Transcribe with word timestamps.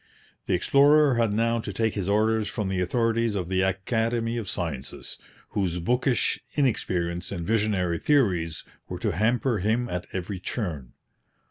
The 0.47 0.55
explorer 0.55 1.13
had 1.13 1.31
now 1.31 1.59
to 1.59 1.71
take 1.71 1.93
his 1.93 2.09
orders 2.09 2.47
from 2.47 2.69
the 2.69 2.79
authorities 2.79 3.35
of 3.35 3.49
the 3.49 3.61
Academy 3.61 4.35
of 4.37 4.49
Sciences, 4.49 5.19
whose 5.49 5.77
bookish 5.77 6.39
inexperience 6.55 7.31
and 7.31 7.45
visionary 7.45 7.99
theories 7.99 8.63
were 8.89 8.97
to 8.97 9.11
hamper 9.11 9.59
him 9.59 9.87
at 9.89 10.07
every 10.11 10.39
turn. 10.39 10.93